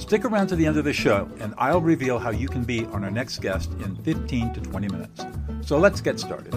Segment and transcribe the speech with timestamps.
[0.00, 2.86] Stick around to the end of the show, and I'll reveal how you can be
[2.86, 5.24] on our next guest in 15 to 20 minutes.
[5.60, 6.52] So let's get started.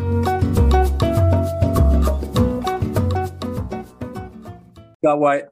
[4.97, 5.43] Scott White,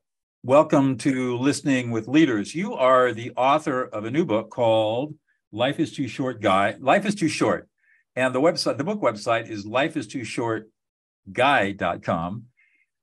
[0.41, 2.55] welcome to Listening with Leaders.
[2.55, 5.13] You are the author of a new book called
[5.51, 6.77] Life is Too Short Guy.
[6.79, 7.67] Life is Too Short.
[8.15, 12.45] And the website, the book website is lifeistooshortguy.com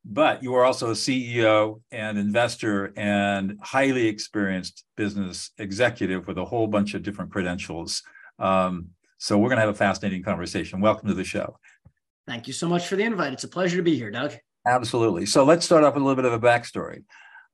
[0.04, 6.44] but you are also a CEO and investor and highly experienced business executive with a
[6.44, 8.02] whole bunch of different credentials.
[8.38, 10.80] Um, so we're going to have a fascinating conversation.
[10.80, 11.58] Welcome to the show.
[12.26, 13.32] Thank you so much for the invite.
[13.32, 14.34] It's a pleasure to be here, Doug.
[14.66, 15.26] Absolutely.
[15.26, 17.04] So let's start off with a little bit of a backstory.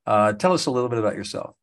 [0.07, 1.57] Uh, tell us a little bit about yourself.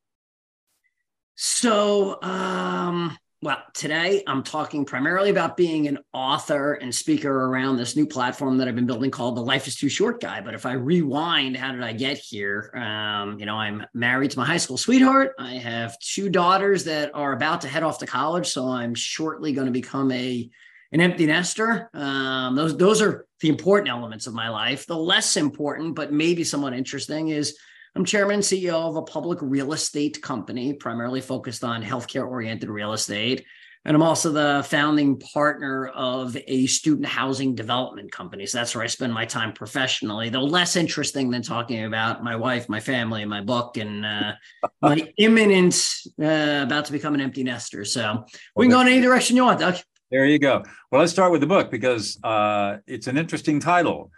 [1.36, 7.96] So, um, well, today I'm talking primarily about being an author and speaker around this
[7.96, 10.42] new platform that I've been building called the Life is Too Short Guy.
[10.42, 12.72] But if I rewind, how did I get here?
[12.76, 15.32] Um, you know, I'm married to my high school sweetheart.
[15.40, 19.54] I have two daughters that are about to head off to college, so I'm shortly
[19.54, 20.48] going to become a
[20.92, 21.90] an empty nester.
[21.96, 24.86] Um, those those are the important elements of my life.
[24.86, 27.58] The less important, but maybe somewhat interesting, is
[27.96, 32.70] I'm chairman and CEO of a public real estate company, primarily focused on healthcare oriented
[32.70, 33.46] real estate.
[33.84, 38.46] And I'm also the founding partner of a student housing development company.
[38.46, 42.36] So that's where I spend my time professionally, though less interesting than talking about my
[42.36, 44.34] wife, my family, my book, and uh,
[44.82, 45.76] my imminent
[46.22, 47.84] uh, about to become an empty nester.
[47.84, 48.24] So
[48.56, 49.78] we can go in any direction you want, Doug.
[50.12, 50.64] There you go.
[50.92, 54.12] Well, let's start with the book because uh, it's an interesting title.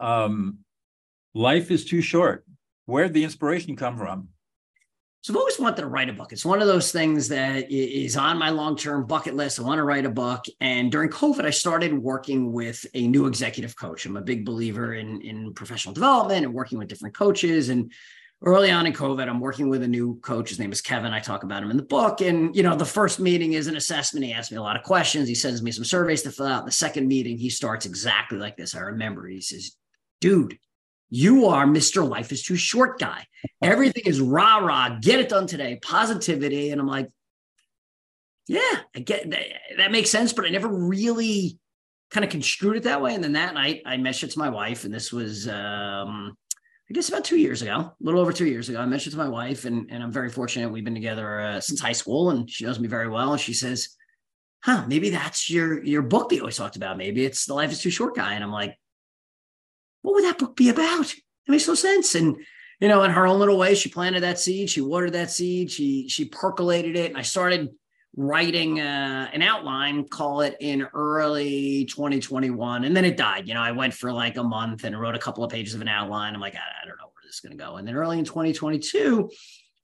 [0.00, 0.58] Um,
[1.32, 2.44] Life is too short
[2.86, 4.28] where'd the inspiration come from?
[5.22, 6.32] So I've always wanted to write a book.
[6.32, 9.60] It's one of those things that is on my long-term bucket list.
[9.60, 10.46] I want to write a book.
[10.60, 14.06] And during COVID, I started working with a new executive coach.
[14.06, 17.68] I'm a big believer in, in professional development and working with different coaches.
[17.68, 17.92] And
[18.42, 20.48] early on in COVID, I'm working with a new coach.
[20.48, 21.12] His name is Kevin.
[21.12, 22.22] I talk about him in the book.
[22.22, 24.24] And, you know, the first meeting is an assessment.
[24.24, 25.28] He asks me a lot of questions.
[25.28, 26.64] He sends me some surveys to fill out.
[26.64, 28.74] The second meeting, he starts exactly like this.
[28.74, 29.76] I remember he says,
[30.22, 30.56] dude,
[31.10, 32.08] you are Mr.
[32.08, 33.26] Life is Too Short guy.
[33.60, 36.70] Everything is rah rah, get it done today, positivity.
[36.70, 37.08] And I'm like,
[38.46, 41.58] yeah, I get that, that makes sense, but I never really
[42.10, 43.14] kind of construed it that way.
[43.14, 46.36] And then that night I mentioned to my wife, and this was, um,
[46.90, 49.18] I guess about two years ago, a little over two years ago, I mentioned to
[49.18, 50.70] my wife, and, and I'm very fortunate.
[50.70, 53.30] We've been together uh, since high school, and she knows me very well.
[53.30, 53.90] And she says,
[54.64, 56.98] "Huh, maybe that's your your book that you always talked about.
[56.98, 58.76] Maybe it's the Life is Too Short guy." And I'm like,
[60.02, 61.12] what would that book be about?
[61.12, 62.14] It makes no sense.
[62.14, 62.36] And
[62.80, 64.70] you know, in her own little way, she planted that seed.
[64.70, 65.70] She watered that seed.
[65.70, 67.68] She she percolated it, and I started
[68.16, 70.08] writing uh, an outline.
[70.08, 73.46] Call it in early 2021, and then it died.
[73.46, 75.82] You know, I went for like a month and wrote a couple of pages of
[75.82, 76.34] an outline.
[76.34, 77.76] I'm like, I, I don't know where this is going to go.
[77.76, 79.30] And then early in 2022,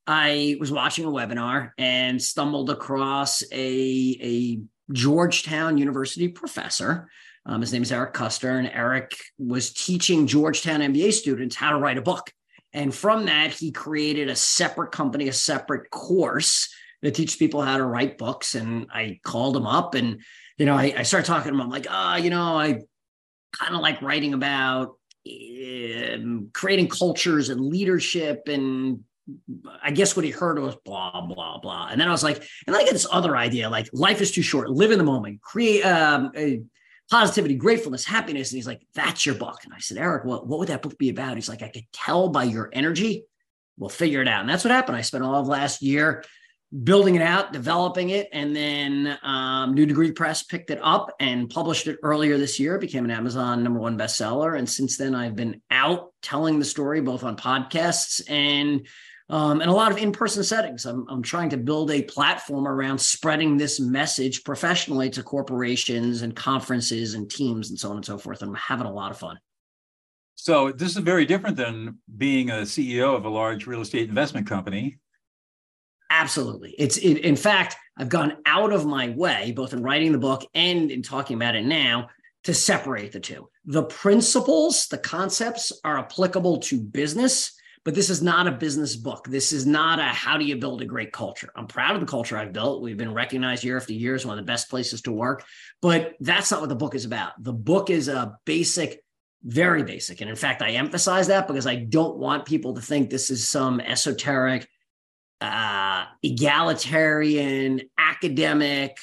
[0.06, 4.60] I was watching a webinar and stumbled across a a
[4.92, 7.10] Georgetown University professor
[7.46, 11.78] um, his name is Eric Koester, and Eric was teaching Georgetown MBA students how to
[11.78, 12.32] write a book.
[12.72, 16.68] And from that, he created a separate company, a separate course
[17.02, 18.56] that teaches people how to write books.
[18.56, 20.20] And I called him up and,
[20.58, 21.60] you know, I, I started talking to him.
[21.60, 22.80] I'm like, ah, oh, you know, I
[23.54, 24.96] kind of like writing about
[25.26, 29.00] um, creating cultures and leadership and
[29.82, 32.74] I guess what he heard was blah blah blah, and then I was like, and
[32.74, 35.42] then I get this other idea like life is too short, live in the moment,
[35.42, 36.30] create um,
[37.10, 38.50] positivity, gratefulness, happiness.
[38.50, 39.60] And he's like, that's your book.
[39.64, 41.36] And I said, Eric, what, what would that book be about?
[41.36, 43.24] He's like, I could tell by your energy.
[43.78, 44.40] We'll figure it out.
[44.40, 44.96] And that's what happened.
[44.96, 46.24] I spent all of last year
[46.82, 48.28] building it out, developing it.
[48.32, 52.74] And then um, New Degree Press picked it up and published it earlier this year.
[52.74, 54.58] It became an Amazon number one bestseller.
[54.58, 58.86] And since then, I've been out telling the story both on podcasts and
[59.28, 60.86] um, and a lot of in-person settings.
[60.86, 66.34] I'm, I'm trying to build a platform around spreading this message professionally to corporations and
[66.34, 68.42] conferences and teams and so on and so forth.
[68.42, 69.38] And I'm having a lot of fun.
[70.36, 74.46] So this is very different than being a CEO of a large real estate investment
[74.46, 74.98] company.
[76.10, 76.74] Absolutely.
[76.78, 80.46] It's it, in fact, I've gone out of my way, both in writing the book
[80.54, 82.10] and in talking about it now,
[82.44, 83.48] to separate the two.
[83.64, 87.52] The principles, the concepts are applicable to business
[87.86, 89.28] but this is not a business book.
[89.28, 91.52] This is not a how do you build a great culture.
[91.54, 92.82] I'm proud of the culture I've built.
[92.82, 95.44] We've been recognized year after year as one of the best places to work,
[95.80, 97.40] but that's not what the book is about.
[97.40, 99.04] The book is a basic,
[99.44, 100.20] very basic.
[100.20, 103.48] And in fact, I emphasize that because I don't want people to think this is
[103.48, 104.66] some esoteric,
[105.40, 108.96] uh, egalitarian, academic,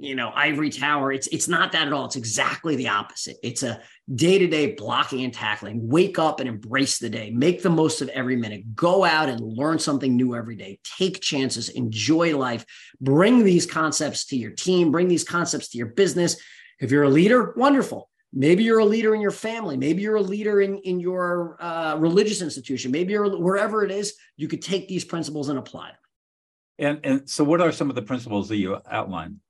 [0.00, 1.12] you know, ivory tower.
[1.12, 2.06] It's it's not that at all.
[2.06, 3.36] It's exactly the opposite.
[3.42, 3.80] It's a
[4.14, 5.88] day-to-day blocking and tackling.
[5.88, 7.30] Wake up and embrace the day.
[7.30, 8.74] Make the most of every minute.
[8.74, 10.78] Go out and learn something new every day.
[10.98, 12.64] Take chances, enjoy life.
[13.00, 16.36] Bring these concepts to your team, bring these concepts to your business.
[16.80, 18.08] If you're a leader, wonderful.
[18.32, 19.76] Maybe you're a leader in your family.
[19.76, 22.92] Maybe you're a leader in, in your uh, religious institution.
[22.92, 25.96] Maybe you're wherever it is, you could take these principles and apply them.
[26.78, 29.40] And, and so, what are some of the principles that you outline?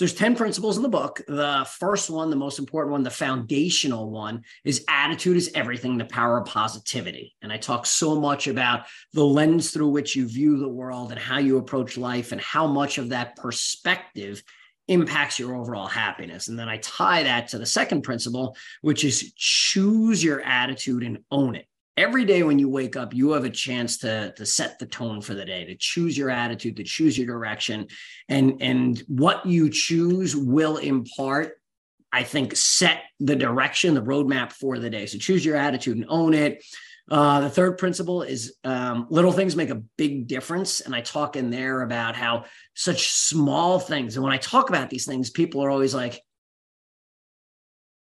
[0.00, 1.20] So there's 10 principles in the book.
[1.28, 6.06] The first one, the most important one, the foundational one is attitude is everything, the
[6.06, 7.36] power of positivity.
[7.42, 11.20] And I talk so much about the lens through which you view the world and
[11.20, 14.42] how you approach life and how much of that perspective
[14.88, 16.48] impacts your overall happiness.
[16.48, 21.18] And then I tie that to the second principle, which is choose your attitude and
[21.30, 24.78] own it every day when you wake up, you have a chance to, to set
[24.78, 27.86] the tone for the day, to choose your attitude, to choose your direction.
[28.28, 31.60] And, and what you choose will impart,
[32.12, 35.06] I think, set the direction, the roadmap for the day.
[35.06, 36.64] So choose your attitude and own it.
[37.10, 40.80] Uh, the third principle is um, little things make a big difference.
[40.80, 42.44] And I talk in there about how
[42.74, 44.16] such small things.
[44.16, 46.20] And when I talk about these things, people are always like,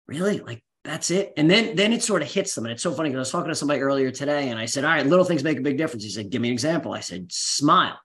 [0.07, 0.39] really?
[0.39, 1.33] Like that's it.
[1.37, 2.65] And then then it sort of hits them.
[2.65, 4.83] And it's so funny because I was talking to somebody earlier today and I said,
[4.83, 6.03] All right, little things make a big difference.
[6.03, 6.93] He said, Give me an example.
[6.93, 7.97] I said, smile.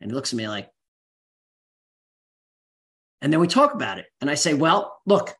[0.00, 0.68] And he looks at me like,
[3.20, 4.06] and then we talk about it.
[4.20, 5.34] And I say, Well, look,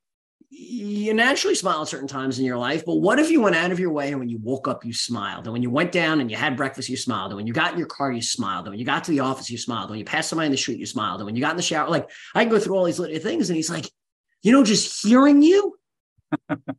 [0.51, 3.71] you naturally smile at certain times in your life, but what if you went out
[3.71, 5.45] of your way and when you woke up, you smiled?
[5.45, 7.31] And when you went down and you had breakfast, you smiled.
[7.31, 8.67] And when you got in your car, you smiled.
[8.67, 9.85] And when you got to the office, you smiled.
[9.85, 11.21] And when you passed somebody in the street, you smiled.
[11.21, 13.19] And when you got in the shower, like I can go through all these little
[13.21, 13.49] things.
[13.49, 13.89] And he's like,
[14.43, 15.76] you know, just hearing you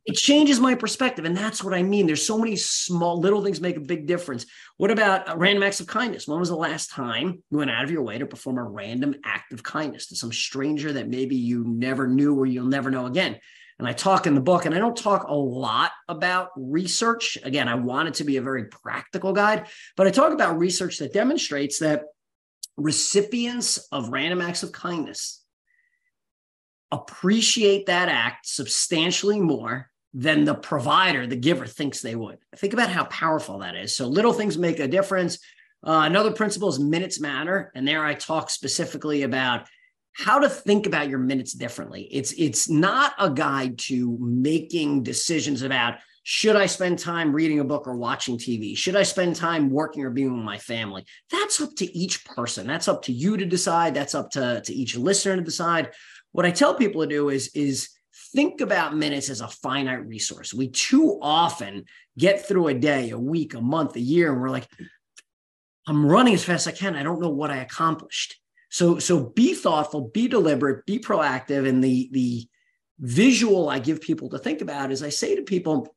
[0.06, 1.26] it changes my perspective.
[1.26, 2.08] And that's what I mean.
[2.08, 4.46] There's so many small little things make a big difference.
[4.78, 6.28] What about a random acts of kindness?
[6.28, 9.16] When was the last time you went out of your way to perform a random
[9.26, 13.06] act of kindness to some stranger that maybe you never knew or you'll never know
[13.06, 13.40] again?
[13.80, 17.38] And I talk in the book, and I don't talk a lot about research.
[17.44, 20.98] Again, I want it to be a very practical guide, but I talk about research
[20.98, 22.06] that demonstrates that
[22.76, 25.44] recipients of random acts of kindness
[26.92, 32.38] appreciate that act substantially more than the provider, the giver, thinks they would.
[32.56, 33.96] Think about how powerful that is.
[33.96, 35.40] So little things make a difference.
[35.86, 39.68] Uh, another principle is minutes matter, and there I talk specifically about
[40.14, 42.08] how to think about your minutes differently.
[42.12, 45.96] It's it's not a guide to making decisions about
[46.30, 48.76] should I spend time reading a book or watching TV?
[48.76, 51.06] Should I spend time working or being with my family?
[51.32, 52.68] That's up to each person.
[52.68, 53.94] That's up to you to decide.
[53.94, 55.92] That's up to, to each listener to decide.
[56.32, 57.90] What I tell people to do is, is
[58.34, 60.54] think about minutes as a finite resource.
[60.54, 61.86] We too often
[62.18, 64.68] get through a day, a week, a month, a year, and we're like,
[65.88, 66.96] I'm running as fast as I can.
[66.96, 68.40] I don't know what I accomplished.
[68.70, 71.68] So, so be thoughtful, be deliberate, be proactive.
[71.68, 72.48] And the, the
[73.00, 75.96] visual I give people to think about is I say to people,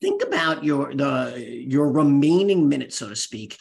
[0.00, 3.58] think about your the your remaining minutes, so to speak,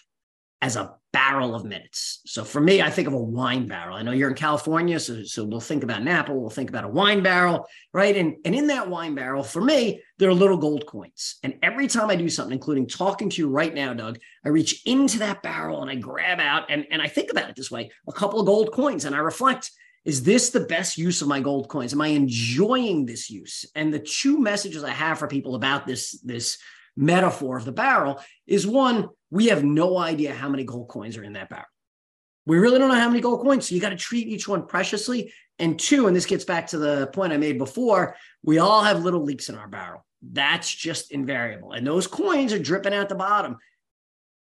[0.62, 2.20] as a barrel of minutes.
[2.26, 3.96] So for me, I think of a wine barrel.
[3.96, 6.90] I know you're in California, so, so we'll think about Napa, we'll think about a
[6.90, 8.18] wine barrel, right?
[8.18, 11.36] And, and in that wine barrel, for me, there are little gold coins.
[11.42, 14.82] And every time I do something, including talking to you right now, Doug, I reach
[14.86, 17.92] into that barrel and I grab out and, and I think about it this way
[18.10, 19.72] a couple of gold coins and I reflect.
[20.04, 21.94] Is this the best use of my gold coins?
[21.94, 23.66] Am I enjoying this use?
[23.74, 26.58] And the two messages I have for people about this, this
[26.98, 31.24] metaphor of the barrel is one, we have no idea how many gold coins are
[31.24, 31.66] in that barrel.
[32.46, 33.68] We really don't know how many gold coins.
[33.68, 35.34] So you got to treat each one preciously.
[35.58, 39.04] And two, and this gets back to the point I made before, we all have
[39.04, 40.06] little leaks in our barrel.
[40.22, 41.72] That's just invariable.
[41.74, 43.58] And those coins are dripping out the bottom.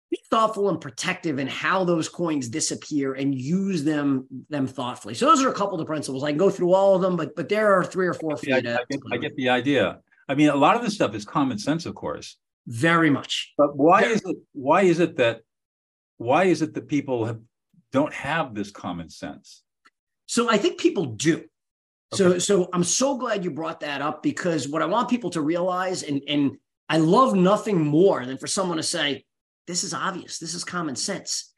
[0.10, 5.13] Be thoughtful and protective in how those coins disappear and use them them thoughtfully.
[5.13, 6.24] So those are a couple of the principles.
[6.24, 8.45] I can go through all of them, but but there are three or four for
[8.45, 10.00] you I, I, get, I get the idea.
[10.28, 12.38] I mean, a lot of this stuff is common sense, of course.
[12.68, 13.54] Very much.
[13.58, 14.38] But why is it?
[14.54, 15.42] Why is it that?
[16.18, 17.40] Why is it that people have,
[17.92, 19.63] don't have this common sense?
[20.28, 21.38] So I think people do.
[21.38, 21.48] Okay.
[22.13, 25.42] So so I'm so glad you brought that up because what I want people to
[25.42, 29.25] realize, and and I love nothing more than for someone to say,
[29.66, 30.38] "This is obvious.
[30.38, 31.50] This is common sense."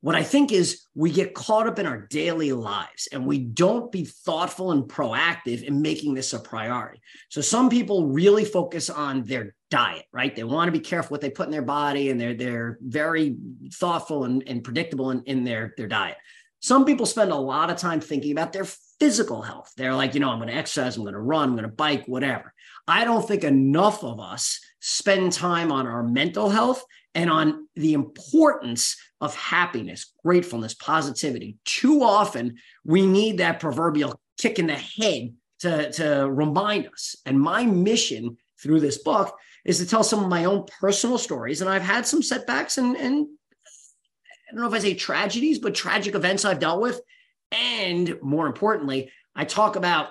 [0.00, 3.90] What I think is we get caught up in our daily lives and we don't
[3.90, 7.00] be thoughtful and proactive in making this a priority.
[7.30, 10.34] So some people really focus on their diet, right?
[10.34, 13.36] They want to be careful what they put in their body and they're they're very
[13.72, 16.16] thoughtful and, and predictable in, in their, their diet.
[16.60, 18.66] Some people spend a lot of time thinking about their
[19.00, 19.72] physical health.
[19.76, 21.68] They're like, you know, I'm going to exercise, I'm going to run, I'm going to
[21.68, 22.52] bike, whatever.
[22.86, 26.82] I don't think enough of us spend time on our mental health
[27.14, 31.56] and on the importance of happiness, gratefulness, positivity.
[31.64, 37.16] Too often, we need that proverbial kick in the head to, to remind us.
[37.26, 41.60] And my mission through this book is to tell some of my own personal stories.
[41.60, 43.26] And I've had some setbacks and, and
[44.48, 47.00] I don't know if I say tragedies, but tragic events I've dealt with.
[47.52, 50.08] And more importantly, I talk about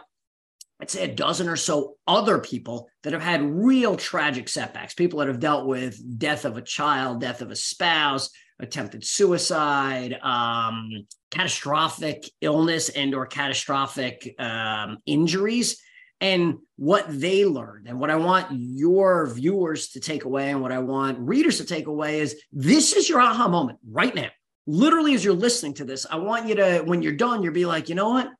[0.79, 5.19] I'd say a dozen or so other people that have had real tragic setbacks, people
[5.19, 11.05] that have dealt with death of a child, death of a spouse, attempted suicide, um,
[11.31, 15.81] catastrophic illness and or catastrophic um, injuries
[16.19, 20.71] and what they learned and what i want your viewers to take away and what
[20.71, 24.29] i want readers to take away is this is your aha moment right now
[24.65, 27.67] literally as you're listening to this i want you to when you're done you'll be
[27.67, 28.31] like you know what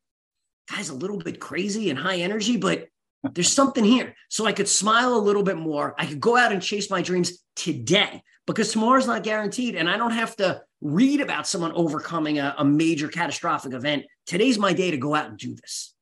[0.68, 2.88] guy's a little bit crazy and high energy, but
[3.34, 4.16] there's something here.
[4.30, 5.96] So I could smile a little bit more.
[5.98, 9.76] I could go out and chase my dreams today because tomorrow's not guaranteed.
[9.76, 14.06] And I don't have to read about someone overcoming a, a major catastrophic event.
[14.26, 15.94] Today's my day to go out and do this.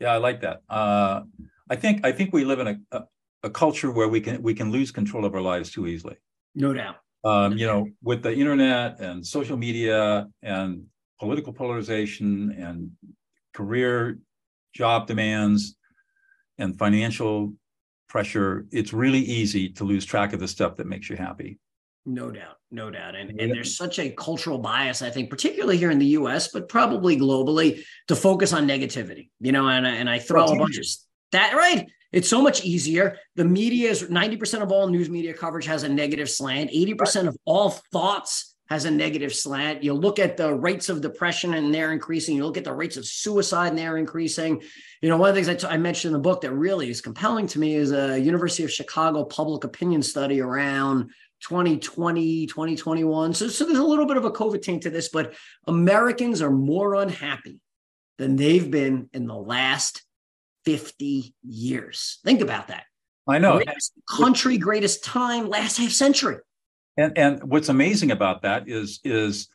[0.00, 0.62] Yeah, I like that.
[0.68, 1.22] Uh,
[1.68, 3.04] I think I think we live in a, a,
[3.44, 6.16] a culture where we can we can lose control of our lives too easily.
[6.54, 6.96] No doubt.
[7.24, 10.84] Um, you know, with the internet and social media and
[11.18, 12.90] political polarization and
[13.52, 14.18] career
[14.74, 15.76] job demands
[16.58, 17.54] and financial
[18.08, 21.58] pressure, it's really easy to lose track of the stuff that makes you happy.
[22.04, 23.16] No doubt, no doubt.
[23.16, 26.68] And, and there's such a cultural bias, I think, particularly here in the US, but
[26.68, 29.30] probably globally, to focus on negativity.
[29.40, 30.86] You know, and, and I throw a bunch of
[31.32, 31.86] that, right?
[32.12, 33.18] It's so much easier.
[33.34, 37.36] The media is 90% of all news media coverage has a negative slant, 80% of
[37.44, 39.82] all thoughts has a negative slant.
[39.82, 42.36] You look at the rates of depression and they're increasing.
[42.36, 44.60] You look at the rates of suicide and they're increasing.
[45.00, 46.90] You know, one of the things I, t- I mentioned in the book that really
[46.90, 51.10] is compelling to me is a University of Chicago public opinion study around
[51.42, 53.34] 2020, 2021.
[53.34, 55.34] So, so there's a little bit of a COVID taint to this, but
[55.66, 57.60] Americans are more unhappy
[58.18, 60.02] than they've been in the last
[60.64, 62.18] 50 years.
[62.24, 62.84] Think about that.
[63.28, 63.56] I know.
[63.56, 66.38] Greatest country, greatest time, last half century.
[66.96, 69.48] And and what's amazing about that is is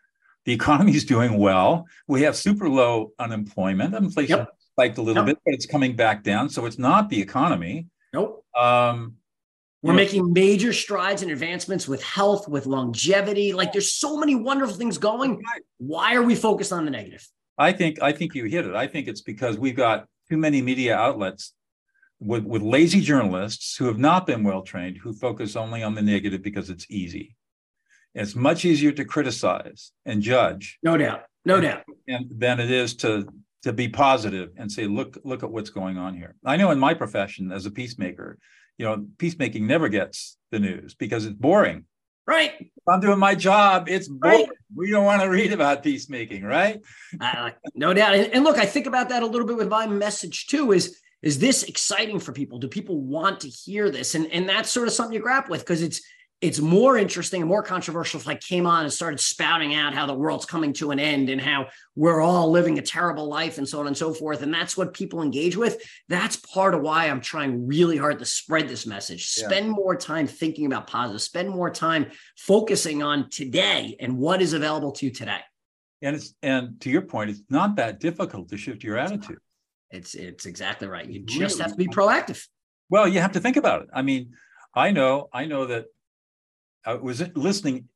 [0.45, 1.85] the economy is doing well.
[2.07, 3.93] We have super low unemployment.
[3.95, 4.49] Inflation yep.
[4.71, 5.35] spiked a little yep.
[5.35, 6.49] bit, but it's coming back down.
[6.49, 7.87] So it's not the economy.
[8.13, 8.43] Nope.
[8.55, 9.15] Um,
[9.81, 13.53] We're making major strides and advancements with health, with longevity.
[13.53, 15.41] Like there's so many wonderful things going.
[15.77, 17.27] Why are we focused on the negative?
[17.57, 18.75] I think I think you hit it.
[18.75, 21.53] I think it's because we've got too many media outlets
[22.21, 26.01] with, with lazy journalists who have not been well trained, who focus only on the
[26.01, 27.35] negative because it's easy.
[28.13, 30.77] It's much easier to criticize and judge.
[30.83, 31.23] No doubt.
[31.45, 31.83] No and, doubt.
[32.07, 33.27] And than it is to
[33.63, 36.35] to be positive and say, look, look at what's going on here.
[36.43, 38.39] I know in my profession as a peacemaker,
[38.79, 41.85] you know, peacemaking never gets the news because it's boring.
[42.25, 42.53] Right.
[42.59, 44.47] If I'm doing my job, it's boring.
[44.47, 44.49] Right.
[44.75, 46.81] We don't want to read about peacemaking, right?
[47.19, 48.15] Uh, no doubt.
[48.15, 50.71] And, and look, I think about that a little bit with my message too.
[50.71, 52.57] Is is this exciting for people?
[52.57, 54.15] Do people want to hear this?
[54.15, 56.01] And and that's sort of something you grapple with because it's
[56.41, 60.07] it's more interesting and more controversial if I came on and started spouting out how
[60.07, 63.69] the world's coming to an end and how we're all living a terrible life and
[63.69, 64.41] so on and so forth.
[64.41, 65.79] And that's what people engage with.
[66.09, 69.27] That's part of why I'm trying really hard to spread this message.
[69.27, 69.71] Spend yeah.
[69.71, 74.93] more time thinking about positive, spend more time focusing on today and what is available
[74.93, 75.41] to you today.
[76.01, 79.37] And it's and to your point, it's not that difficult to shift your attitude.
[79.91, 81.07] It's it's exactly right.
[81.07, 82.45] You just have to be proactive.
[82.89, 83.89] Well, you have to think about it.
[83.93, 84.33] I mean,
[84.73, 85.85] I know, I know that
[86.85, 87.87] I was listening.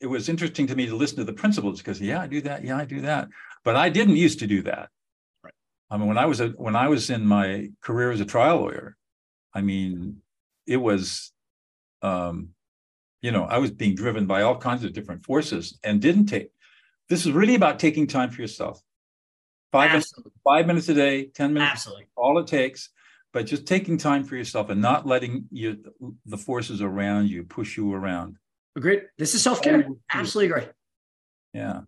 [0.00, 2.64] It was interesting to me to listen to the principles because yeah, I do that.
[2.64, 3.28] Yeah, I do that.
[3.64, 4.88] But I didn't used to do that.
[5.44, 5.54] Right.
[5.90, 8.60] I mean, when I was a, when I was in my career as a trial
[8.60, 8.96] lawyer,
[9.52, 10.22] I mean,
[10.66, 11.32] it was,
[12.02, 12.50] um,
[13.20, 16.50] you know, I was being driven by all kinds of different forces and didn't take.
[17.08, 18.80] This is really about taking time for yourself.
[19.72, 20.12] Five minutes,
[20.44, 22.06] five minutes a day, 10 minutes, Absolutely.
[22.16, 22.90] all it takes.
[23.32, 25.78] But just taking time for yourself and not letting you
[26.26, 28.36] the forces around you push you around.
[28.76, 29.02] Agreed.
[29.18, 29.88] This is self-care.
[30.12, 30.72] Absolutely agree.
[31.54, 31.82] Yeah.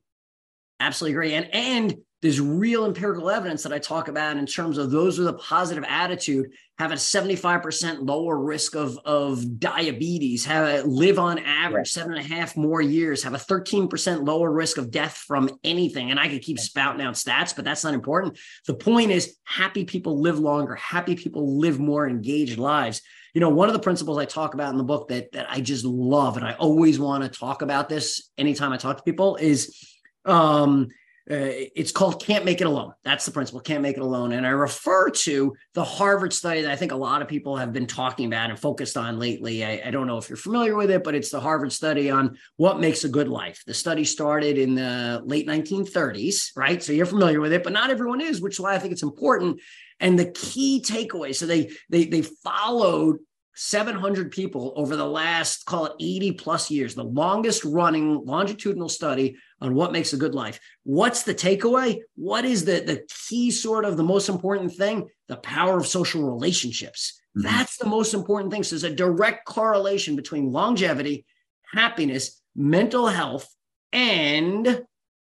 [0.79, 1.35] Absolutely agree.
[1.35, 5.27] And and there's real empirical evidence that I talk about in terms of those with
[5.27, 11.39] a positive attitude have a 75% lower risk of, of diabetes, have a, live on
[11.39, 11.87] average right.
[11.87, 16.11] seven and a half more years, have a 13% lower risk of death from anything.
[16.11, 18.39] And I could keep spouting out stats, but that's not important.
[18.67, 23.03] The point is happy people live longer, happy people live more engaged lives.
[23.35, 25.61] You know, one of the principles I talk about in the book that, that I
[25.61, 29.37] just love, and I always want to talk about this anytime I talk to people
[29.37, 29.77] is
[30.25, 30.89] um,
[31.31, 32.93] uh, it's called Can't Make It Alone.
[33.05, 34.33] That's the principle, Can't Make It Alone.
[34.33, 37.73] And I refer to the Harvard study that I think a lot of people have
[37.73, 39.65] been talking about and focused on lately.
[39.65, 42.37] I, I, don't know if you're familiar with it, but it's the Harvard study on
[42.57, 43.63] what makes a good life.
[43.67, 46.83] The study started in the late 1930s, right?
[46.83, 49.05] So you're familiar with it, but not everyone is, which is why I think it's
[49.05, 49.61] important.
[50.01, 53.19] And the key takeaway so they, they, they followed
[53.55, 59.37] 700 people over the last, call it 80 plus years, the longest running longitudinal study
[59.63, 60.61] on what makes a good life.
[60.83, 62.01] What's the takeaway?
[62.17, 65.09] What is the, the key sort of the most important thing?
[65.29, 67.21] The power of social relationships.
[67.37, 67.47] Mm-hmm.
[67.47, 68.65] That's the most important thing.
[68.65, 71.25] So there's a direct correlation between longevity,
[71.73, 73.49] happiness, mental health,
[73.93, 74.83] and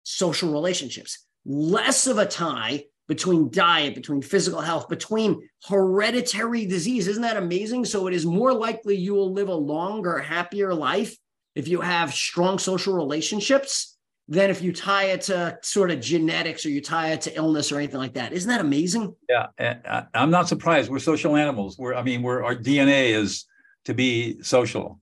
[0.04, 1.24] social relationships.
[1.44, 7.06] Less of a tie between diet, between physical health, between hereditary disease.
[7.06, 7.84] Isn't that amazing?
[7.84, 11.14] So it is more likely you will live a longer, happier life
[11.54, 13.93] if you have strong social relationships
[14.28, 17.70] than if you tie it to sort of genetics or you tie it to illness
[17.70, 18.32] or anything like that.
[18.32, 19.14] Isn't that amazing?
[19.28, 20.90] Yeah, I'm not surprised.
[20.90, 21.76] We're social animals.
[21.78, 23.44] We're, I mean, we're our DNA is
[23.84, 25.00] to be social,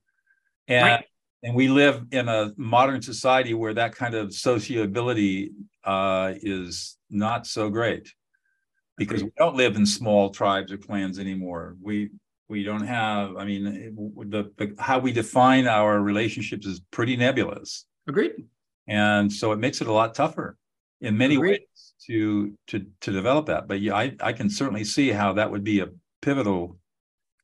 [0.67, 1.05] and right.
[1.41, 5.51] and we live in a modern society where that kind of sociability
[5.85, 8.13] uh, is not so great
[8.97, 11.77] because we don't live in small tribes or clans anymore.
[11.81, 12.09] We
[12.49, 13.37] we don't have.
[13.37, 13.95] I mean,
[14.29, 17.85] the, the how we define our relationships is pretty nebulous.
[18.07, 18.33] Agreed.
[18.87, 20.57] And so it makes it a lot tougher
[21.01, 21.51] in many Agreed.
[21.51, 23.67] ways to to to develop that.
[23.67, 25.89] But yeah, I I can certainly see how that would be a
[26.21, 26.77] pivotal,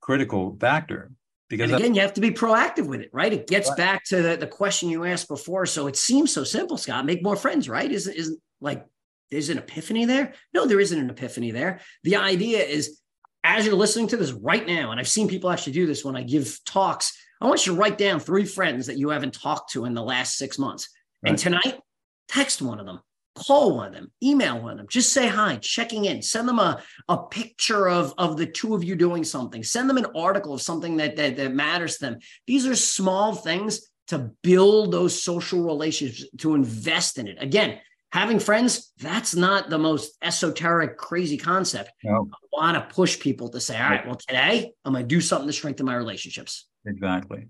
[0.02, 1.12] critical factor.
[1.50, 3.34] Because and again, you have to be proactive with it, right?
[3.34, 3.78] It gets right.
[3.78, 5.66] back to the, the question you asked before.
[5.66, 7.06] So it seems so simple, Scott.
[7.06, 7.92] Make more friends, right?
[7.92, 8.86] Isn't isn't like
[9.32, 10.34] there's an epiphany there?
[10.54, 11.80] No, there isn't an epiphany there.
[12.04, 13.00] The idea is
[13.44, 16.16] as you're listening to this right now, and I've seen people actually do this when
[16.16, 19.72] I give talks, I want you to write down three friends that you haven't talked
[19.72, 20.90] to in the last six months.
[21.24, 21.32] Right.
[21.32, 21.80] And tonight,
[22.28, 23.00] text one of them,
[23.36, 26.60] call one of them, email one of them, just say hi, checking in, send them
[26.60, 30.54] a, a picture of, of the two of you doing something, send them an article
[30.54, 32.20] of something that, that, that matters to them.
[32.48, 37.38] These are small things to build those social relationships, to invest in it.
[37.40, 37.80] Again,
[38.12, 41.92] having friends, that's not the most esoteric, crazy concept.
[42.04, 42.28] No.
[42.32, 45.22] I want to push people to say, all right, well, today I'm going to do
[45.22, 46.68] something to strengthen my relationships.
[46.86, 47.48] Exactly.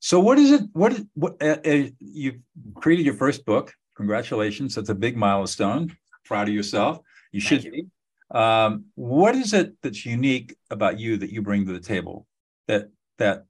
[0.00, 0.62] So, what is it?
[0.72, 2.40] What, what uh, uh, you
[2.74, 3.72] created your first book?
[3.96, 4.74] Congratulations.
[4.74, 5.96] That's a big milestone.
[6.24, 7.00] Proud of yourself.
[7.32, 7.70] You should you.
[7.70, 7.86] be.
[8.30, 12.26] Um, what is it that's unique about you that you bring to the table
[12.66, 13.44] that that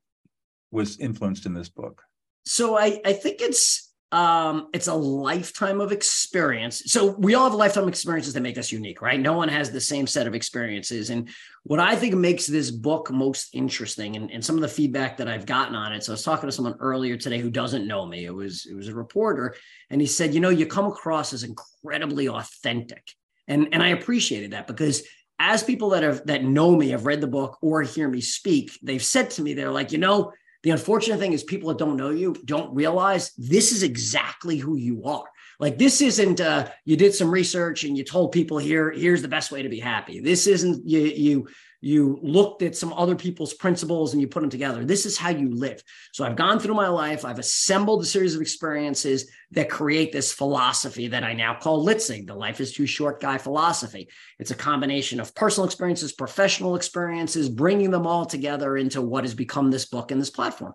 [0.71, 2.03] was influenced in this book?
[2.45, 6.83] So I, I think it's um, it's a lifetime of experience.
[6.87, 9.19] So we all have lifetime experiences that make us unique, right?
[9.19, 11.11] No one has the same set of experiences.
[11.11, 11.29] And
[11.65, 15.27] what I think makes this book most interesting and, and some of the feedback that
[15.27, 16.05] I've gotten on it.
[16.05, 18.25] So I was talking to someone earlier today who doesn't know me.
[18.25, 19.57] It was, it was a reporter.
[19.91, 23.05] And he said, you know, you come across as incredibly authentic.
[23.49, 25.03] And, and I appreciated that because
[25.39, 28.79] as people that have that know me have read the book or hear me speak,
[28.83, 30.33] they've said to me, they're like, you know,
[30.67, 34.77] the unfortunate thing is people that don't know you don't realize this is exactly who
[34.77, 35.23] you are.
[35.61, 39.29] Like this isn't uh, you did some research and you told people here here's the
[39.29, 40.19] best way to be happy.
[40.19, 41.49] This isn't you you
[41.87, 44.85] you looked at some other people's principles and you put them together.
[44.85, 45.81] This is how you live.
[46.13, 47.25] So I've gone through my life.
[47.25, 52.27] I've assembled a series of experiences that create this philosophy that I now call Litzig,
[52.27, 54.09] the life is too short guy philosophy.
[54.41, 59.35] It's a combination of personal experiences, professional experiences, bringing them all together into what has
[59.35, 60.73] become this book and this platform.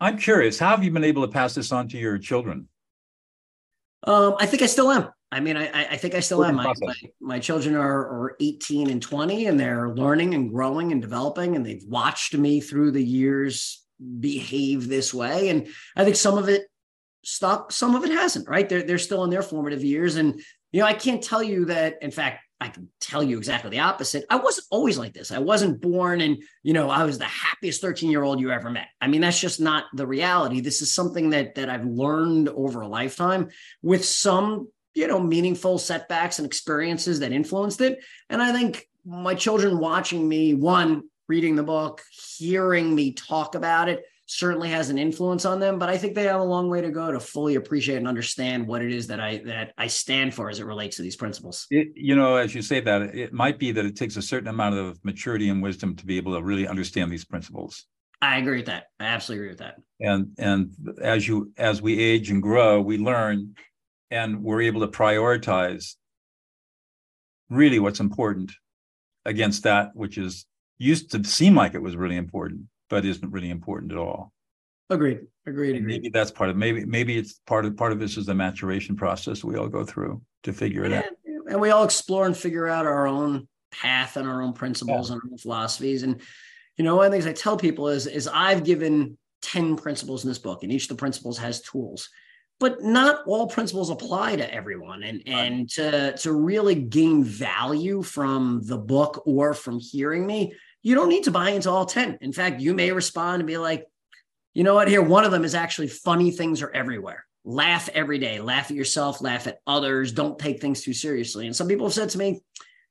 [0.00, 2.68] I'm curious, how have you been able to pass this on to your children?
[4.04, 5.08] Um, I think I still am.
[5.32, 6.54] I mean, I, I think I still am.
[6.54, 11.02] My, my, my, children are, are 18 and 20, and they're learning and growing and
[11.02, 13.84] developing, and they've watched me through the years
[14.20, 15.48] behave this way.
[15.48, 16.66] And I think some of it
[17.24, 18.68] stuck, some of it hasn't, right?
[18.68, 20.16] They're, they're still in their formative years.
[20.16, 23.70] And, you know, I can't tell you that, in fact, I can tell you exactly
[23.70, 24.24] the opposite.
[24.30, 25.30] I wasn't always like this.
[25.30, 28.70] I wasn't born and, you know, I was the happiest 13 year old you ever
[28.70, 28.88] met.
[29.00, 30.60] I mean, that's just not the reality.
[30.60, 33.48] This is something that, that I've learned over a lifetime
[33.82, 38.02] with some you know, meaningful setbacks and experiences that influenced it.
[38.30, 43.90] And I think my children watching me, one, reading the book, hearing me talk about
[43.90, 46.80] it certainly has an influence on them, but I think they have a long way
[46.80, 50.34] to go to fully appreciate and understand what it is that I that I stand
[50.34, 51.66] for as it relates to these principles.
[51.70, 54.48] It, you know, as you say that, it might be that it takes a certain
[54.48, 57.86] amount of maturity and wisdom to be able to really understand these principles.
[58.20, 58.84] I agree with that.
[58.98, 59.76] I absolutely agree with that.
[60.00, 63.54] And and as you as we age and grow, we learn
[64.10, 65.94] and we're able to prioritize
[67.48, 68.52] really what's important
[69.24, 70.46] against that which is
[70.78, 74.32] used to seem like it was really important but isn't really important at all.
[74.88, 75.20] Agreed.
[75.46, 75.84] Agreed, agreed.
[75.84, 78.96] maybe that's part of maybe maybe it's part of part of this is the maturation
[78.96, 81.04] process we all go through to figure it out.
[81.48, 85.14] And we all explore and figure out our own path and our own principles yeah.
[85.14, 86.02] and our own philosophies.
[86.02, 86.20] And
[86.76, 90.24] you know one of the things i tell people is is i've given 10 principles
[90.24, 92.08] in this book and each of the principles has tools.
[92.58, 95.02] But not all principles apply to everyone.
[95.02, 100.54] And and to to really gain value from the book or from hearing me
[100.86, 103.58] you don't need to buy into all 10 in fact you may respond and be
[103.58, 103.84] like
[104.56, 104.88] you know what?
[104.88, 107.26] Here one of them is actually funny things are everywhere.
[107.44, 108.40] Laugh every day.
[108.40, 109.20] Laugh at yourself.
[109.20, 110.12] Laugh at others.
[110.12, 111.44] Don't take things too seriously.
[111.44, 112.40] And some people have said to me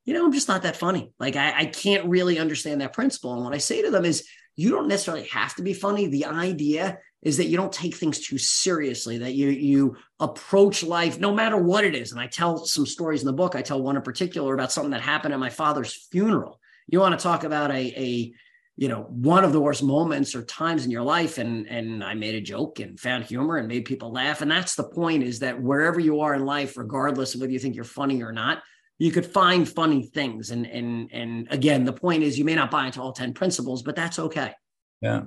[0.05, 1.11] you know i'm just not that funny.
[1.19, 3.33] Like i, I can't really understand that principle.
[3.33, 6.05] And what i say to them is you don't necessarily have to be funny.
[6.05, 11.19] The idea is that you don't take things too seriously that you you approach life
[11.19, 12.11] no matter what it is.
[12.11, 13.55] And i tell some stories in the book.
[13.55, 17.17] I tell one in particular about something that happened at my father's funeral you want
[17.17, 18.33] to talk about a a
[18.77, 22.13] you know one of the worst moments or times in your life and and i
[22.13, 25.39] made a joke and found humor and made people laugh and that's the point is
[25.39, 28.61] that wherever you are in life regardless of whether you think you're funny or not
[28.97, 32.69] you could find funny things and and and again the point is you may not
[32.69, 34.53] buy into all 10 principles but that's okay
[35.01, 35.21] yeah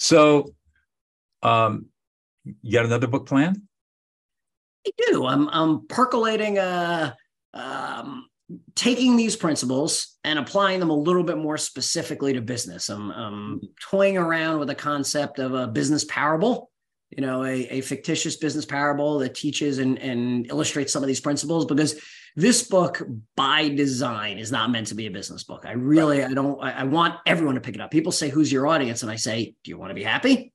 [0.00, 0.54] so
[1.42, 1.86] um,
[2.62, 3.60] you got another book planned?
[4.86, 5.26] I do.
[5.26, 7.14] I'm I'm percolating a
[7.52, 8.26] um
[8.74, 12.88] taking these principles and applying them a little bit more specifically to business.
[12.88, 16.70] I'm, I'm toying around with a concept of a business parable,
[17.10, 21.20] you know, a, a fictitious business parable that teaches and, and illustrates some of these
[21.20, 22.00] principles because
[22.36, 23.02] this book
[23.36, 25.64] by design is not meant to be a business book.
[25.66, 26.22] I really.
[26.24, 27.90] I don't, I, I want everyone to pick it up.
[27.90, 29.02] People say, who's your audience?
[29.02, 30.52] And I say, do you want to be happy?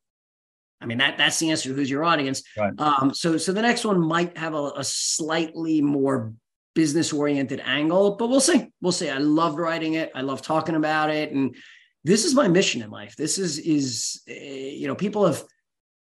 [0.81, 2.43] I mean, that that's the answer to who's your audience.
[2.57, 2.73] Right.
[2.77, 6.33] Um, so so the next one might have a, a slightly more
[6.75, 8.67] business oriented angle, but we'll see.
[8.81, 9.09] We'll see.
[9.09, 10.11] I loved writing it.
[10.13, 11.55] I love talking about it, and
[12.03, 13.15] this is my mission in life.
[13.15, 15.43] This is is uh, you know people have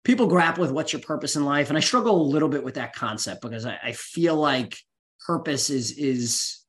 [0.05, 2.75] people grapple with what's your purpose in life, and I struggle a little bit with
[2.75, 4.79] that concept because I, I feel like
[5.27, 6.60] purpose is is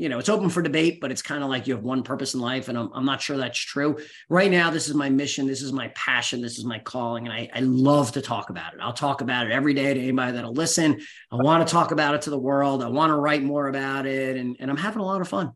[0.00, 2.32] you know, it's open for debate, but it's kind of like you have one purpose
[2.32, 2.68] in life.
[2.68, 3.98] And I'm, I'm not sure that's true.
[4.30, 5.46] Right now, this is my mission.
[5.46, 6.40] This is my passion.
[6.40, 7.26] This is my calling.
[7.26, 8.80] And I, I love to talk about it.
[8.80, 11.02] I'll talk about it every day to anybody that'll listen.
[11.30, 12.82] I want to talk about it to the world.
[12.82, 14.38] I want to write more about it.
[14.38, 15.50] And, and I'm having a lot of fun.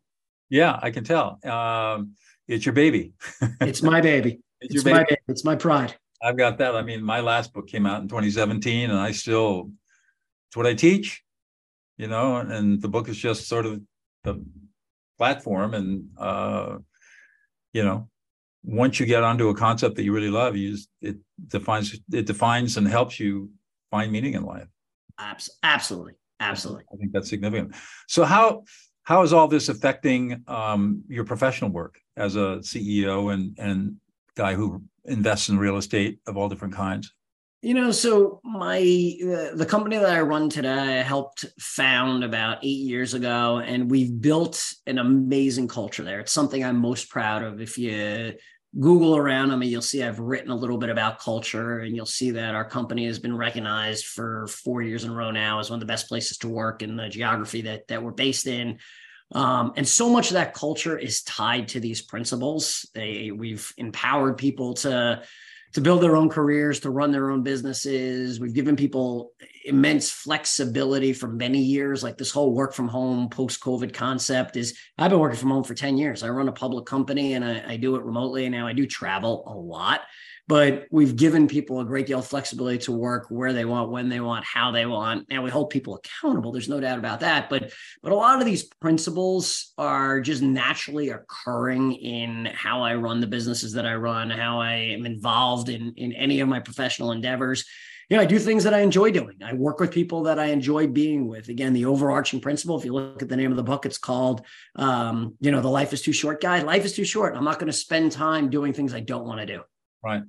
[0.50, 1.38] Yeah, I can tell.
[1.42, 2.12] Um,
[2.46, 3.14] it's your baby.
[3.62, 4.40] it's my baby.
[4.60, 4.98] It's, it's baby.
[4.98, 5.20] my baby.
[5.26, 5.96] It's my pride.
[6.22, 6.76] I've got that.
[6.76, 9.70] I mean, my last book came out in 2017 and I still,
[10.50, 11.22] it's what I teach,
[11.96, 13.80] you know, and the book is just sort of
[14.24, 14.44] the
[15.16, 16.76] platform and uh,
[17.72, 18.08] you know
[18.64, 21.16] once you get onto a concept that you really love you just it
[21.48, 23.50] defines it defines and helps you
[23.90, 24.66] find meaning in life.
[25.62, 26.14] Absolutely.
[26.40, 26.84] Absolutely.
[26.92, 27.76] I think that's significant.
[28.08, 28.64] So how
[29.04, 33.96] how is all this affecting um, your professional work as a ceo and and
[34.34, 37.12] guy who invests in real estate of all different kinds
[37.64, 42.58] you know, so my uh, the company that I run today, I helped found about
[42.62, 46.20] eight years ago, and we've built an amazing culture there.
[46.20, 47.62] It's something I'm most proud of.
[47.62, 48.34] If you
[48.78, 52.04] Google around I mean, you'll see I've written a little bit about culture, and you'll
[52.04, 55.70] see that our company has been recognized for four years in a row now as
[55.70, 58.78] one of the best places to work in the geography that that we're based in.
[59.32, 62.86] Um, and so much of that culture is tied to these principles.
[62.94, 65.22] They, we've empowered people to
[65.74, 68.40] to build their own careers, to run their own businesses.
[68.40, 69.32] We've given people
[69.64, 72.02] immense flexibility for many years.
[72.02, 75.64] Like this whole work from home post COVID concept is I've been working from home
[75.64, 76.22] for 10 years.
[76.22, 78.46] I run a public company and I, I do it remotely.
[78.46, 80.02] And now I do travel a lot
[80.46, 84.08] but we've given people a great deal of flexibility to work where they want when
[84.08, 87.48] they want how they want and we hold people accountable there's no doubt about that
[87.48, 93.20] but but a lot of these principles are just naturally occurring in how i run
[93.20, 97.12] the businesses that i run how i am involved in in any of my professional
[97.12, 97.64] endeavors
[98.10, 99.36] you know, I do things that I enjoy doing.
[99.44, 101.48] I work with people that I enjoy being with.
[101.48, 104.42] Again, the overarching principle, if you look at the name of the book, it's called,
[104.76, 106.60] um, you know, the Life is Too Short guy.
[106.60, 107.34] Life is too short.
[107.34, 109.62] I'm not going to spend time doing things I don't want to do.
[110.02, 110.22] Right.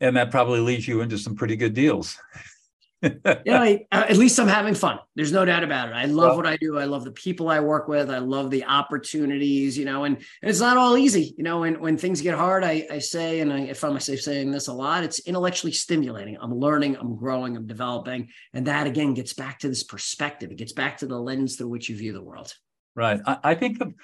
[0.00, 2.16] And that probably leads you into some pretty good deals.
[3.02, 4.98] you know, I, uh, at least I'm having fun.
[5.16, 5.92] There's no doubt about it.
[5.92, 6.78] I love well, what I do.
[6.78, 8.10] I love the people I work with.
[8.10, 11.34] I love the opportunities, you know, and, and it's not all easy.
[11.38, 14.18] You know, when, when things get hard, I, I say, and I, I find myself
[14.18, 16.36] saying this a lot, it's intellectually stimulating.
[16.40, 18.28] I'm learning, I'm growing, I'm developing.
[18.52, 20.50] And that again gets back to this perspective.
[20.50, 22.52] It gets back to the lens through which you view the world.
[22.94, 23.20] Right.
[23.26, 23.94] I, I think, the,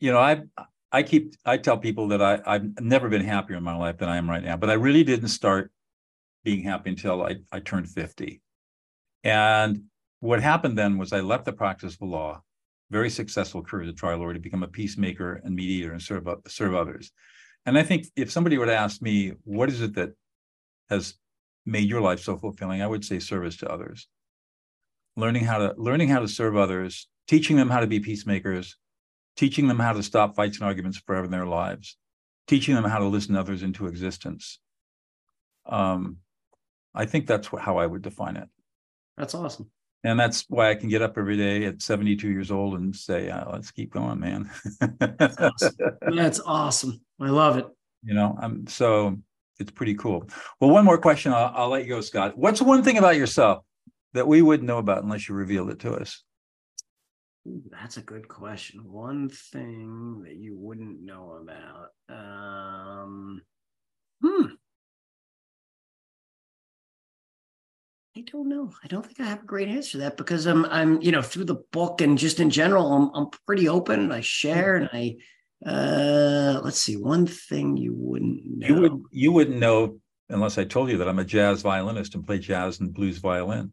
[0.00, 0.40] you know, I,
[0.90, 4.08] I keep, I tell people that I, I've never been happier in my life than
[4.08, 5.70] I am right now, but I really didn't start
[6.44, 8.40] being happy until I, I turned 50.
[9.24, 9.84] And
[10.20, 12.42] what happened then was I left the practice of law,
[12.90, 16.26] very successful career as a trial lawyer, to become a peacemaker and mediator and serve,
[16.48, 17.12] serve others.
[17.66, 20.10] And I think if somebody would ask me, what is it that
[20.90, 21.14] has
[21.64, 24.08] made your life so fulfilling, I would say service to others.
[25.16, 28.76] Learning how to learning how to serve others, teaching them how to be peacemakers,
[29.36, 31.96] teaching them how to stop fights and arguments forever in their lives,
[32.46, 34.58] teaching them how to listen others into existence.
[35.66, 36.18] Um,
[36.94, 38.48] I think that's how I would define it.
[39.16, 39.70] That's awesome.
[40.04, 43.30] And that's why I can get up every day at 72 years old and say,
[43.30, 44.50] uh, let's keep going, man.
[44.98, 45.76] that's, awesome.
[46.14, 47.00] that's awesome.
[47.20, 47.66] I love it.
[48.02, 49.18] You know, I'm so
[49.60, 50.28] it's pretty cool.
[50.60, 51.32] Well, one more question.
[51.32, 52.36] I'll, I'll let you go, Scott.
[52.36, 53.64] What's one thing about yourself
[54.12, 56.24] that we wouldn't know about unless you revealed it to us?
[57.44, 58.84] That's a good question.
[58.84, 61.88] One thing that you wouldn't know about.
[62.08, 63.42] Um,
[64.22, 64.46] hmm.
[68.14, 68.70] I don't know.
[68.84, 71.22] I don't think I have a great answer to that because I'm I'm you know
[71.22, 74.12] through the book and just in general I'm I'm pretty open.
[74.12, 75.16] I share and I
[75.64, 78.66] uh let's see one thing you wouldn't know.
[78.66, 79.98] You would you wouldn't know
[80.28, 83.72] unless I told you that I'm a jazz violinist and play jazz and blues violin.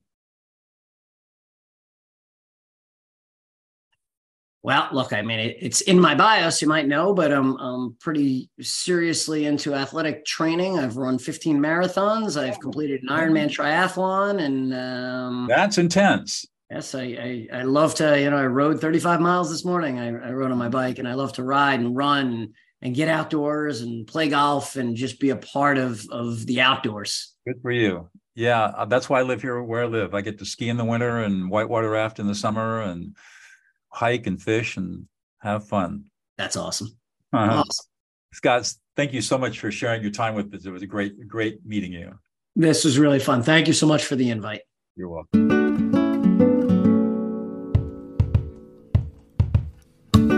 [4.62, 7.96] Well, look, I mean, it, it's in my bios, you might know, but I'm, I'm
[8.02, 10.78] pretty seriously into athletic training.
[10.78, 12.42] I've run 15 marathons.
[12.42, 16.46] I've completed an Ironman triathlon, and um, that's intense.
[16.70, 18.20] Yes, I, I, I love to.
[18.20, 19.98] You know, I rode 35 miles this morning.
[19.98, 23.08] I, I rode on my bike, and I love to ride and run and get
[23.08, 27.34] outdoors and play golf and just be a part of of the outdoors.
[27.48, 28.10] Good for you.
[28.36, 30.14] Yeah, uh, that's why I live here where I live.
[30.14, 33.16] I get to ski in the winter and whitewater raft in the summer and
[33.90, 35.06] hike and fish and
[35.40, 36.06] have fun.
[36.38, 36.96] That's awesome.
[37.34, 37.60] Uh-huh.
[37.60, 37.86] awesome.
[38.34, 40.66] Scott, thank you so much for sharing your time with us.
[40.66, 42.18] It was a great, great meeting you.
[42.56, 43.44] This was really fun.
[43.44, 44.62] Thank you so much for the invite.
[44.96, 45.48] You're welcome.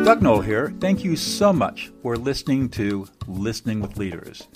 [0.04, 0.74] Doug Noll here.
[0.80, 4.48] Thank you so much for listening to Listening with Leaders.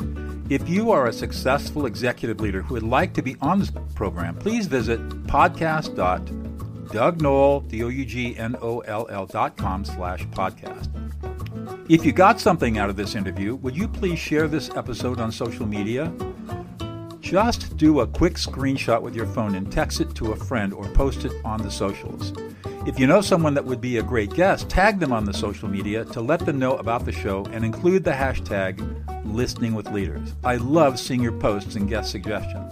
[0.49, 4.35] If you are a successful executive leader who would like to be on this program,
[4.35, 6.45] please visit podcast.com
[6.91, 10.89] Doug Noll, D-O-U-G-N-O-L-L dot com slash podcast.
[11.89, 15.31] If you got something out of this interview, would you please share this episode on
[15.31, 16.11] social media?
[17.19, 20.87] Just do a quick screenshot with your phone and text it to a friend or
[20.89, 22.33] post it on the socials.
[22.85, 25.67] If you know someone that would be a great guest, tag them on the social
[25.67, 28.79] media to let them know about the show and include the hashtag
[29.25, 30.35] listening with leaders.
[30.43, 32.71] I love seeing your posts and guest suggestions.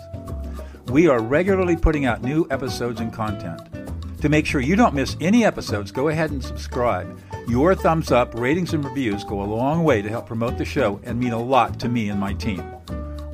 [0.90, 3.83] We are regularly putting out new episodes and content.
[4.24, 7.20] To make sure you don't miss any episodes, go ahead and subscribe.
[7.46, 11.02] Your thumbs up, ratings, and reviews go a long way to help promote the show
[11.04, 12.64] and mean a lot to me and my team.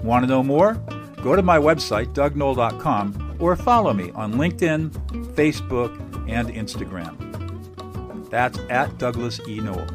[0.02, 0.73] Want to know more?
[1.21, 4.89] Go to my website, dougnoll.com, or follow me on LinkedIn,
[5.36, 5.95] Facebook,
[6.28, 8.28] and Instagram.
[8.32, 9.60] That's at Douglas E.
[9.60, 9.86] Noll.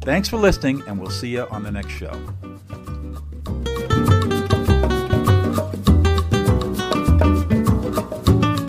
[0.00, 2.20] Thanks for listening, and we'll see you on the next show.